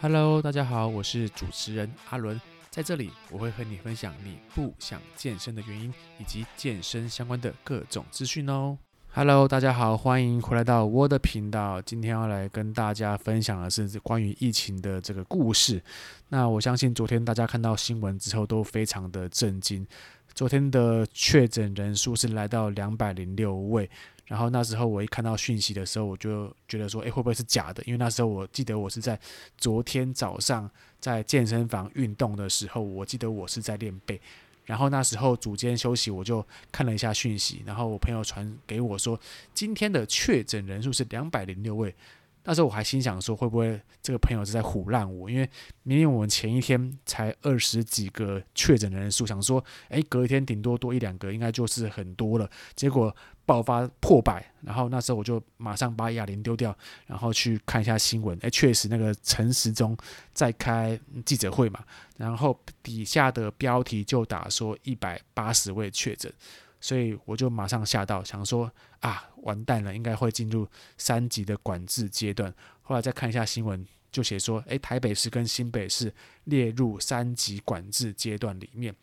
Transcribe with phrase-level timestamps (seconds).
[0.00, 8.78] Hello，大家好，我是主持人阿伦，在这里我会和你分享你不想健身的原因，以及健身相关的各种资讯哦。
[9.12, 11.82] Hello，大家好，欢迎回来到我的频道。
[11.82, 15.82] 今天要来跟大家分享的是关于疫情的这个故事。
[16.28, 19.84] 那我相信昨天大家看到新闻之后都非常的震惊，
[20.32, 23.90] 昨天的确诊人数是来到两百零六位。
[24.28, 27.82] 然后那时候我一看到讯息的时候，我就觉得说，诶，会不会是假的？
[27.84, 29.18] 因为那时候我记得我是在
[29.56, 30.70] 昨天早上
[31.00, 34.20] 在健身房运动的时候，我记得我是在练背。
[34.66, 39.18] 然后那时候组间休息，我就看了一下讯息，然后我朋友传给我说，
[39.54, 41.94] 今天的确诊人数是两百零六位。
[42.48, 45.28] 那时候我还心想说，会不会这个朋友是在唬烂我？
[45.28, 45.46] 因为
[45.82, 52.48] 明明我们前一天才二十几个确诊的人数，想说，诶，隔一天顶多多一两个，应该就是很多了。
[52.74, 56.74] 结果爆发破百，然后那时候我就马上把哑铃丢掉，
[57.06, 58.38] 然后去看一下新闻。
[58.40, 59.94] 诶，确实那个陈时中
[60.32, 61.84] 在开记者会嘛，
[62.16, 66.32] 然后底下的标题就打说一百八十位确诊。
[66.80, 72.52] 所以我就马上吓到，想说啊，完蛋了，应该会进入三级的管制阶段。
[72.82, 76.12] 后来再看一下新闻，就写说，诶，台北市跟新北市
[76.44, 78.94] 列入三级管制阶段里面。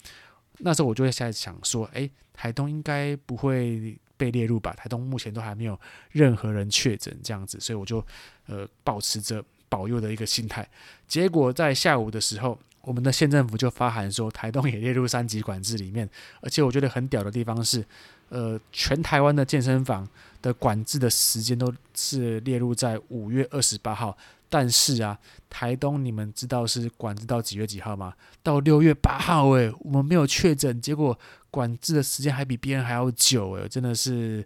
[0.60, 4.74] 那时候我就会在想说，诶，台东应该不会被列入吧？
[4.74, 5.78] 台东目前都还没有
[6.12, 8.04] 任何人确诊这样子，所以我就
[8.48, 10.68] 呃保持着保佑的一个心态。
[11.08, 16.08] 结果在下午的时候，我们的县政府就发函说，台东也列入三级管制里面，
[16.40, 17.84] 而且我觉得很屌的地方是，
[18.30, 20.08] 呃，全台湾的健身房
[20.42, 24.16] 的管制的时间都是列入在五月二十八号，
[24.50, 25.18] 但是啊，
[25.50, 28.14] 台东你们知道是管制到几月几号吗？
[28.44, 31.18] 到六月八号，诶，我们没有确诊，结果
[31.50, 34.46] 管制的时间还比别人还要久，诶，真的是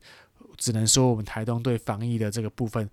[0.55, 2.89] 只能说我们台东对防疫的这个部分。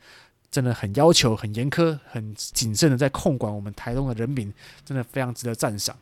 [0.57, 4.51] 真的很要求、很严苛、很谨慎的在控管我们台东的人民，
[4.87, 5.95] 真的非常值得赞赏。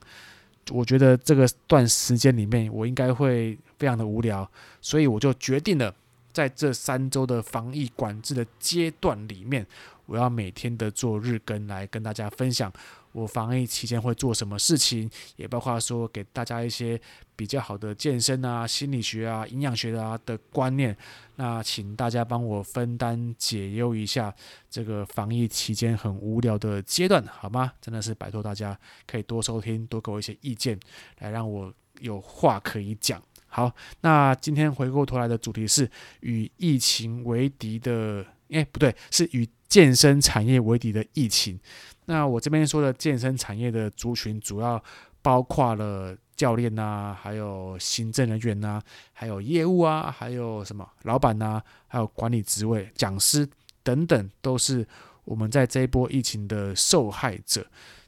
[0.71, 4.49] 我觉得这个段时间里面，我应该会非常的无聊，
[4.81, 5.93] 所以我就决定了，
[6.33, 9.67] 在这三周的防疫管制的阶段里面，
[10.07, 12.73] 我要每天的做日更来跟大家分享。
[13.15, 17.01] 我防疫期间会做什么事情，也包括说给大家一些
[17.37, 20.97] 比较好的健身啊、心理学啊、营养学啊的观念。
[21.37, 24.35] 那请大家帮我分担解忧一下
[24.69, 27.73] 这个防疫期间很无聊的阶段，好吗？
[27.81, 28.77] 真的是拜托大家
[29.07, 30.77] 可以多收听，多给我一些意见，
[31.21, 33.23] 来让我有话可以讲。
[33.47, 35.89] 好，那今天回过头来的主题是
[36.23, 41.59] 与疫情为敌的，诶，不对，是与健身产业为敌的疫情。
[42.07, 44.83] 那我这边说的健身产业的族群，主要
[45.21, 48.81] 包括了教练呐，还有行政人员呐，
[49.13, 53.49] 还有业务啊，还有什么老板呐，还有管理职位、讲师
[53.83, 54.87] 等等，都是
[55.25, 57.67] 我们在这一波疫情的受害者。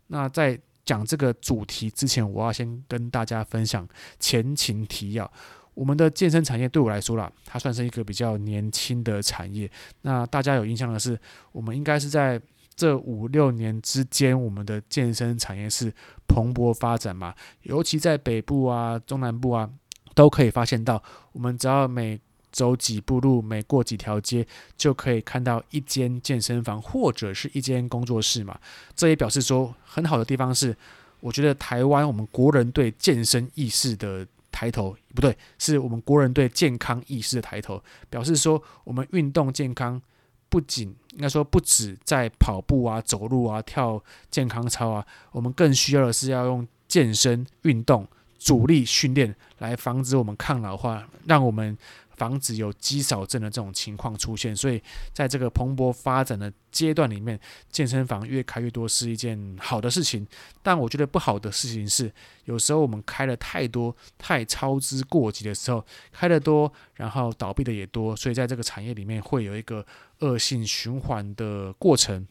[0.08, 3.88] 那在讲这个主题之前，我要先跟大家分享
[4.20, 5.32] 前情提要。
[5.76, 9.70] 我们的健身产业对我来说啦，它算是一个比较年轻的产业。
[10.02, 11.16] 那大家有印象的是，
[11.52, 12.42] 我们应该是在。
[12.78, 15.90] 这五六年之间，我们的健身产业是
[16.28, 19.66] 蓬勃发展嘛，尤其在北部啊、中南部啊，
[20.14, 22.20] 都可以发现到，我们只要每
[22.52, 28.60] 走几步路，每过几条街，就可以看到一间健身房或者是一间工作室嘛。
[28.94, 30.76] 这也表示说，很好的地方是，
[31.20, 34.26] 我觉得台湾我们国人对健身意识的
[34.56, 40.00] 抬头，不对，是我们国人对健康意识的抬头，表示说我们运动健康。
[40.48, 48.06] 不仅应该说不止在跑步啊、走路啊、跳健康操啊，我们更需要的是要用健身运动、
[48.38, 51.76] 主力训练来防止我们抗老化，让我们。
[52.16, 54.82] 防止有肌少症的这种情况出现，所以
[55.12, 57.38] 在这个蓬勃发展的阶段里面，
[57.70, 60.26] 健身房越开越多是一件好的事情。
[60.62, 62.12] 但我觉得不好的事情是，
[62.44, 69.86] 有时候我们开了太多、太操之过急的时候，开得多，然后倒闭的也多，所以在这个产业里面会有一个
[70.20, 72.26] 恶性循环的过程。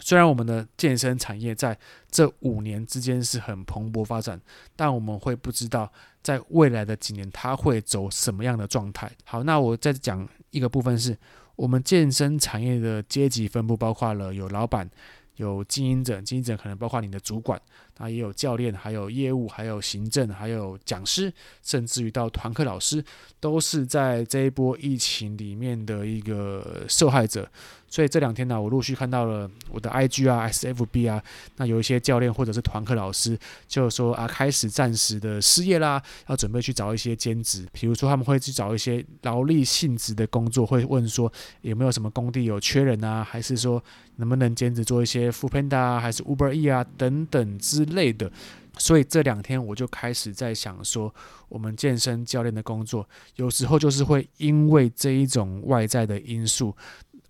[0.00, 1.76] 虽然我们的健身产业在
[2.10, 4.40] 这五年之间是很蓬勃发展，
[4.76, 5.90] 但我们会不知道
[6.22, 9.10] 在未来的几年它会走什么样的状态。
[9.24, 11.16] 好，那我再讲一个部分是，
[11.56, 14.88] 我们健身产业的阶级分布包括了有老板、
[15.36, 17.60] 有经营者，经营者可能包括你的主管，
[17.98, 23.04] 那也有教练，还有业务，还有行政，还有讲师，甚至于到团课老师，
[23.38, 27.48] 都是在这一波疫情里面的一个受害者。
[27.90, 31.22] 所以这两天呢，我陆续看到了我的 IG 啊、SFB 啊，
[31.56, 43.82] 那有一些教练或者是团课老师，就说啊，开始暂时的失业啦，要准备去找一些兼职，比如说他们会去找一些劳力性质的工作，会问说有没有什么工地有缺人啊，还是说
[44.16, 48.30] 能不能兼职做一些 Foodpanda 啊，还是 Uber E 啊等等之类的。
[48.78, 51.12] 所以这两天我就开始在想说，
[51.48, 56.76] 我们健身教练的工作，有时候就是会因为这一种外在的因素。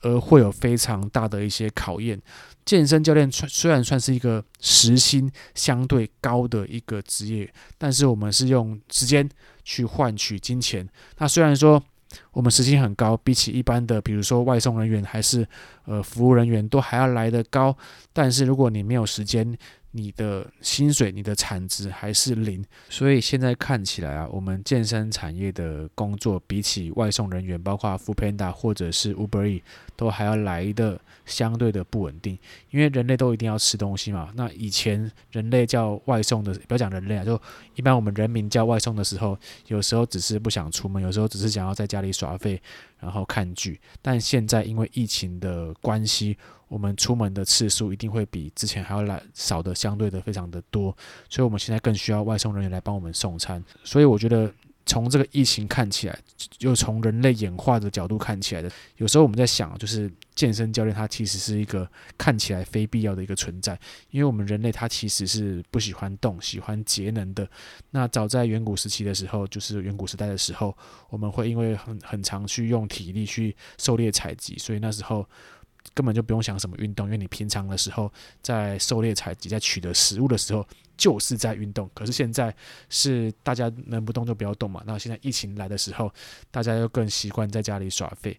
[0.03, 2.17] 而会有非常大的一些考验。
[2.65, 9.29] 健身教练虽然算是一个时薪相对高的一个职业，但是我们是用时间
[9.65, 10.89] 去换取金钱。
[11.17, 11.83] 那虽然说
[12.31, 15.45] 我们时薪很高，比起一般的，比如说外送人员还是
[15.87, 17.77] 呃服务人员都还要来得高，
[18.13, 19.59] 但是如果你没有时间，
[19.99, 29.63] 你的薪水、你的产值还是零，所以现在看起来啊，我们健身产业的工作比起外送人员，包括 f o o p a n d a 或者是 Uber E
[29.99, 32.39] 都还要来的相对的不稳定。
[32.71, 34.31] 因为人类都一定要吃东西嘛。
[34.37, 37.41] 那以前人类叫外送的，不要讲人类啊，就
[37.75, 39.37] 一般我们人民叫外送的时候，
[39.67, 42.63] 有时候只是不想出门，有时候只是想要在家里耍废，
[43.01, 43.81] 然后看剧。
[44.01, 50.97] 但现在因为疫情的关系，我们出门的次数一定会比之前还要来少的，相对的非常的多，
[51.29, 53.63] 所以我们现在更需要外送人员来帮我们送餐。
[53.83, 54.53] 所以我觉得
[54.89, 56.19] 从这个疫情看起来，
[56.61, 61.87] 又从人类演化的角度看起来的，有时候我们在想，就是健身教练他其实是一个
[62.17, 63.79] 看起来非必要的一个存在，
[64.11, 67.47] 因为我们人类他其实是不喜欢动，喜欢节能的。
[67.91, 70.75] 那早在远古时期的时候，就是远古时代的时候，
[71.11, 75.29] 我们会因为很很常去用体力去狩猎采集，所以那时候。
[75.95, 78.13] 根本就不用想什么运动，因为你平常的时候
[78.43, 81.91] 在狩猎采集、在取得食物的时候就是在运动。
[81.95, 82.55] 可是现在
[82.89, 84.83] 是大家能不动就不要动嘛。
[84.87, 86.13] 那现在疫情来的时候，
[86.51, 88.39] 大家又更习惯在家里耍废。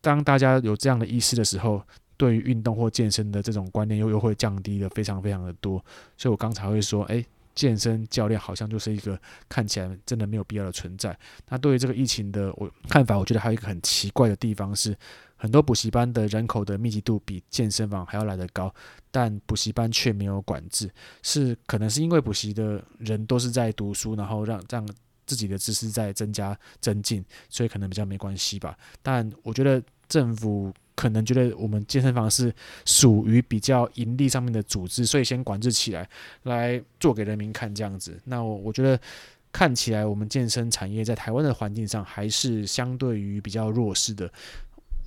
[0.00, 1.82] 当大家有这样的意识的时候，
[2.16, 5.84] 对于运动或健身的这种观念又又会降低的非常非常的多。
[6.16, 7.24] 所以我刚才会说，诶，
[7.54, 9.18] 健身教练好像就是一个
[9.48, 11.18] 看起来真的没有必要的存在。
[11.48, 14.96] 那对于这个疫情的我看法，我觉得还有一个很奇怪的地方是。
[15.40, 18.72] 很多补习班的人口的密集度比健身房还要来得高，
[19.10, 20.90] 但补习班却没有管制，
[21.22, 24.86] 是可能是因为补习的人都是在读书，然后让让
[25.24, 28.76] 自己的知识在增加增进，所以可能比较没关系吧。
[29.02, 32.54] 但我觉得政府可能觉得我们健身房是
[32.84, 36.06] 属于比较盈利上面的组织，所以先管制起来，
[36.42, 38.20] 来做给人民看这样子。
[38.24, 39.00] 那我我觉得
[39.52, 44.30] 看起来我们健身产业在台湾的环境上还是相对于比较弱势的。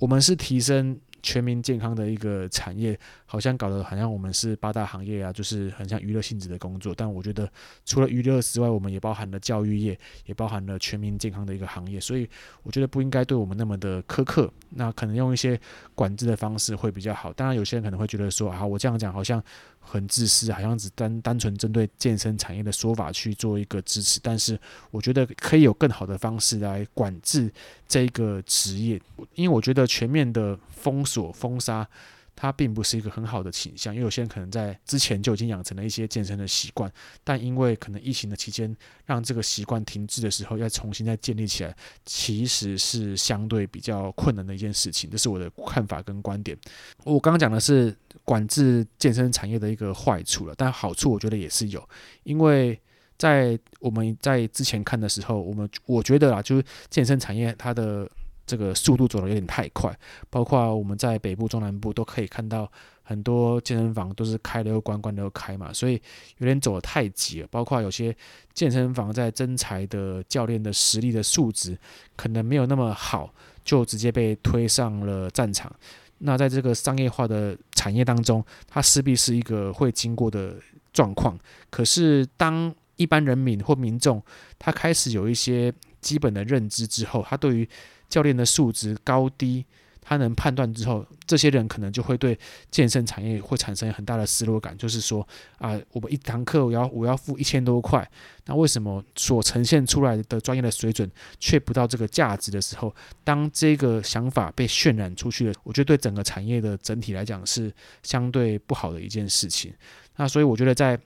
[0.04, 2.98] 我们是提升全民健康的一个产业，
[3.34, 6.94] 好像搞得好像我们是八大行业啊，就是很像娱乐性质的工作。
[6.96, 7.50] 但我觉得，
[7.84, 11.98] 除了娱乐之外，我们也包含了教育业，也包含了全民健康的一个行业。
[11.98, 12.30] 所以，
[12.62, 14.48] 我觉得不应该对我们那么的苛刻。
[14.70, 15.60] 那可能用一些
[15.96, 17.32] 管制的方式会比较好。
[17.32, 19.42] 当然，有些人可能会觉得说啊，我这样讲好像
[19.80, 24.20] 很自私，好像只单单纯针对健身产业的说法去做一个支持。
[24.22, 24.56] 但是，
[24.92, 27.52] 我觉得可以有更好的方式来管制
[27.88, 29.02] 这个职业，
[29.34, 31.88] 因为我觉得全面的封锁封杀。
[32.36, 36.92] 它并不是一个很好的倾向，因为有些人可能在之前就已经养成了一些健身的习惯，
[37.22, 38.76] 但因为可能疫情的期间
[39.06, 45.08] 让这个习惯停滞的时候，要重新再建立起来，其实是相对比较困难的一件事情。
[45.08, 46.58] 这是我的看法跟观点。
[47.04, 51.88] 我刚刚讲的是管制健身产业的一个坏处了，但好处我觉得也是有，
[52.24, 52.78] 因为
[53.16, 58.10] 在我们在之前看的时候，我们我觉得啊，就是健身产业它的。
[58.46, 59.96] 这个速度走得有点太快，
[60.30, 62.70] 包括我们在北部、中南部都可以看到
[63.02, 66.00] 很多健身房都是开了又关，关了又开嘛，所以
[66.38, 67.48] 有点走得太急了。
[67.50, 68.14] 包括有些
[68.52, 71.78] 健身房在征才的教练的实力的素质
[72.16, 73.32] 可能没有那么好，
[73.64, 75.70] 就直接被推上了战场。
[76.18, 80.54] 那在这个商业化的产业当中，它势必是一个会经过的
[80.92, 81.38] 状况。
[81.68, 84.22] 可是当一般人民或民众
[84.58, 85.70] 他开始有一些
[86.00, 87.68] 基本的认知之后，他对于
[88.14, 89.64] 教练的素质高低，
[90.00, 92.38] 他能判断之后，这些人可能就会对
[92.70, 95.26] 健身产业会产生很大的失落感，就是说
[95.58, 98.08] 啊，我们一堂课我要我要付一千多块，
[98.46, 102.94] 那为什么所呈现出来的专业的水准却不到这个价值的时候，
[103.24, 109.74] 当这个想法被渲染出去了，我觉得对整个产业的整体来讲是相对不好的一件事情。
[110.14, 110.96] 那所以我觉得在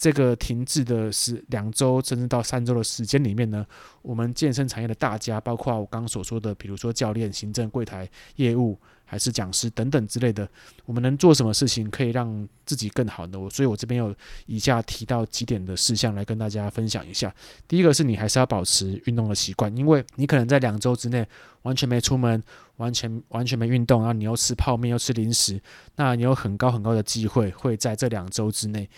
[0.00, 3.66] 这个停滞的是两周甚至到三周的时间里面呢，
[4.00, 10.48] 我们健身产业的大家，包括我刚刚所说的，比如说教练、行政、柜台、业务，还是讲师等等之类的，
[10.86, 13.38] 我们能做什么事情可以让自己更好呢？
[13.38, 14.14] 我所以我这边有
[14.46, 17.30] 以下提到几点的事项来跟大家分享一下。
[17.68, 21.28] 第一个是你还是要保持运动的习惯，因为你可能在两周之内
[21.60, 22.42] 完全没出门，
[22.76, 25.60] 完全完全没运动，然后你又吃泡面又吃零食，
[25.96, 28.88] 那你有很高很高的机会会在这两周之内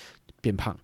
[0.40, 0.78] 变胖，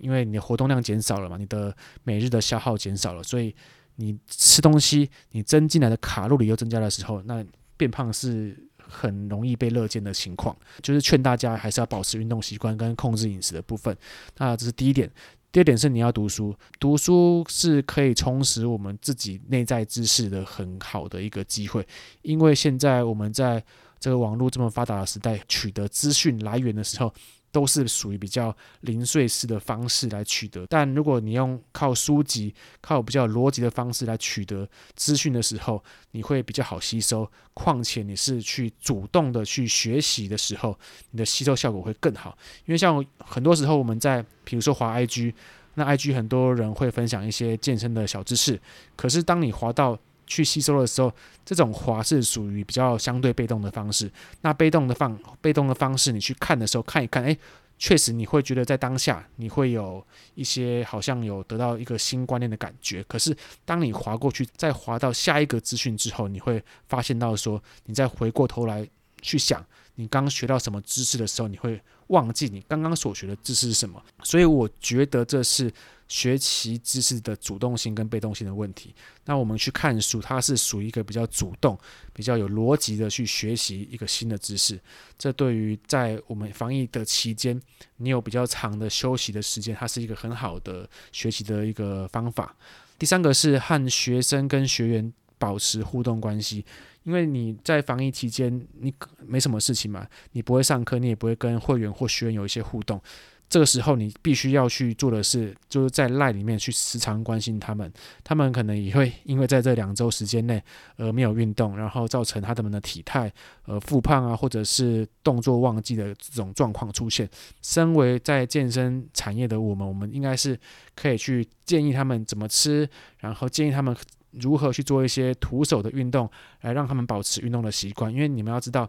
[0.00, 3.54] 因为你的活动量减少了嘛，你的每日的消耗减少了，所以
[3.96, 7.44] 你吃东西你增进来的卡路里又增加的时候，那
[7.76, 8.66] 变胖是。
[8.92, 13.96] 很容易被乐见的情况，就是劝大家还是要保持运动习惯跟控制饮食的部分。
[14.38, 15.08] 那这是第一点。
[15.52, 21.86] 第二点是你要读书，读书是可以充实我们自己内在知识的很好的一个机会。
[22.22, 23.62] 因为现在我们在
[24.00, 27.14] 这个网络这么发达的时代，取得资讯来源的时候，
[27.52, 37.30] 都是属于比较零碎式的方式来取得，但如果你用靠书籍、靠比较逻辑的方式来取得资讯的时候，你会比较好吸收。
[37.52, 40.78] 况且你是去主动的去学习的时候，
[41.10, 42.36] 你的吸收效果会更好。
[42.64, 45.34] 因为像很多时候我们在，比如说滑 IG，
[45.74, 48.58] 那 IG 很多人会分享一些健身的小知识，
[48.96, 51.12] 可是当你滑到去吸收的时候，
[51.44, 54.10] 这种滑是属于比较相对被动的方式。
[54.42, 57.38] 那被动的方被动的方式，你去看的时候，看一看，诶，
[57.78, 63.02] 确实你会觉得在当下你会有一些好像有得到一个新观念的感觉。
[63.04, 68.86] 可是当你滑过去，再滑到下一个资讯之后，你会发现到说，你再回过头来
[69.22, 74.00] 去想你刚学到什么知识的时候，你会忘记你刚刚所学的知识是什么。
[74.22, 75.72] 所以我觉得这是。
[76.10, 78.92] 学习知识的主动性跟被动性的问题，
[79.26, 81.78] 那我们去看书，它是属于一个比较主动、
[82.12, 84.76] 比较有逻辑的去学习一个新的知识。
[85.16, 87.62] 这对于在我们防疫的期间，
[87.98, 92.56] 你有比较长的休息的时间，它是一个很好的学习的一个方法。
[92.98, 96.64] 第三个是和学生跟学员保持互动关系，
[97.04, 98.92] 因为你在防疫期间，你
[99.26, 103.00] 没什么事情嘛，你不会上课，你也不会跟会员或学员有一些互动。
[103.48, 107.92] 这个时候，你必须要去做的是，就是在赖里面去时常关心他们。
[108.22, 110.62] 他们可能也会因为在这两周时间内，
[110.96, 113.32] 而没有运动，然后造成他们的体态
[113.64, 117.28] 呃复胖啊，或者是动作忘记的这种状况出现。
[117.60, 120.56] 身为在健身产业的我们，我们应该是
[120.94, 122.88] 可以去建议他们怎么吃，
[123.18, 123.92] 然后建议他们
[124.32, 128.12] 如何去做一些徒手的运动，来让他们保持运动的习惯。
[128.12, 128.88] 因为你们要知道。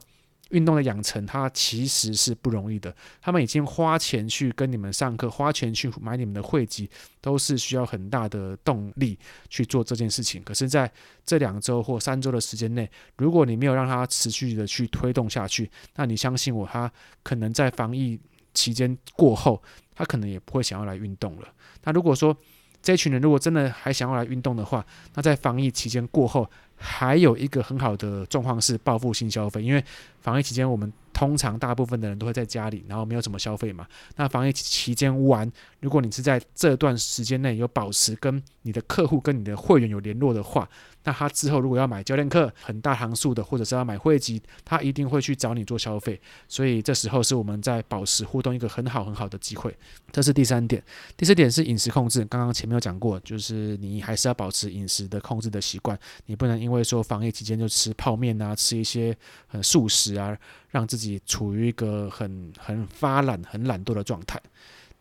[0.50, 2.94] 运动的养成，它其实是不容易的。
[3.22, 6.90] 他们已经花钱去跟你们上课，花钱去买你们的会籍，
[7.22, 9.18] 都是需要很大的动力
[9.48, 10.44] 去做这件事情。
[10.44, 10.92] 可是，在
[11.26, 16.92] 这两周或三周的时间内，如果你没有让他持续的去推动下去，那你相信我，他
[17.24, 18.20] 可能在防疫
[18.54, 19.64] 期间过后，
[19.96, 21.48] 他可能也不会想要来运动了。
[21.86, 22.36] 那如果说
[22.82, 29.84] 这群人如果真的还想要来运动的话，那在防疫期间过后，还有一个很好的状况是报复性消费，因为
[30.20, 33.86] 防疫期间我们通常大部分的人都会在家里，然后没有什么消费嘛。
[34.16, 40.68] 那防疫期间完，如果你是在这段时间内有保持跟你的客户、跟你的会员有联络的话，
[41.04, 46.20] 那他之后如果要买教练课，很大行数的，或者是要买会籍，他一定会去找你做消费。
[46.48, 49.76] 所以这时候是我们在保持互动一个很好很好的机会。
[50.12, 50.84] 这是第三点。
[51.18, 59.16] 第四点是饮食控制，刚刚前面有讲过，就是你还是要保持饮食的控制的习惯，你不能因为说防疫期间就吃泡面啊，吃一些
[59.48, 60.38] 很素食啊，
[60.70, 64.40] 让自己处于一个很很发懒、很懒惰的状态。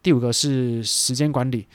[0.03, 1.67] 第五个是时间管理。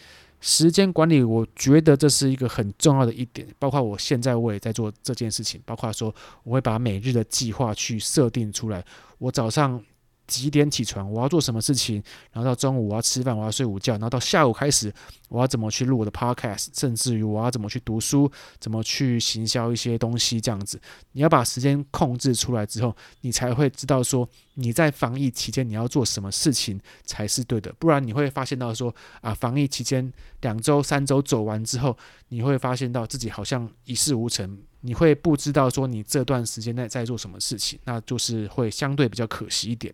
[0.47, 3.47] 时间管理，我觉得这是一个很重要的一点。
[3.57, 8.85] 包括我现在我也在做这件事情，包括说我会把每日的计划去设定出来。
[9.17, 9.83] 我早上。
[10.27, 11.11] 几点起床？
[11.11, 12.01] 我要做什么事情？
[12.31, 13.93] 然后到中午我要吃饭，我要睡午觉。
[13.93, 14.93] 然后到下午开始，
[15.29, 16.67] 我要怎么去录我的 podcast？
[16.73, 18.31] 甚至于我要怎么去读书？
[18.59, 20.39] 怎么去行销一些东西？
[20.41, 20.79] 这样子，
[21.11, 27.73] 你要把时间控制出来之后，你才会知道说你在防疫期间你要做什么事情才是对的。
[27.79, 31.97] 不然你会发现到说啊，防疫期间两周、三周走完之后，
[32.29, 34.57] 你会发现到自己好像一事无成。
[34.85, 39.93] 你会不知道说你这段时间内在做什么事情，那就是会相对比较可惜一点。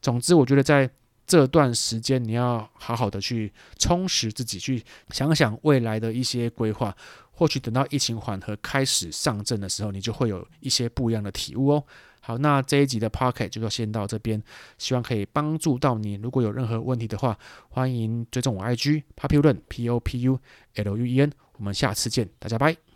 [0.00, 0.88] 总之，我觉得在
[1.26, 6.96] 这段时间你要好好的去充实自己，去想想未来的一些规划。
[7.32, 11.84] 或许等到疫情缓和开始上阵的时候，你就会有一些不一样的体悟哦。
[12.20, 14.42] 好，那这一集的 Podcast 就要先到这边，
[14.76, 16.14] 希望可以帮助到你。
[16.14, 17.38] 如果有任何问题的话，
[17.70, 20.38] 欢迎追踪我 IG Populuen P O P U
[20.74, 21.32] L U E N。
[21.56, 22.89] 我们下次见，大家拜。